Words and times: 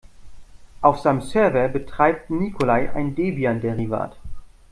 Auf 0.81 0.99
seinem 1.01 1.21
Server 1.21 1.67
betreibt 1.67 2.31
Nikolai 2.31 2.91
ein 2.91 3.13
Debian-Derivat. 3.13 4.17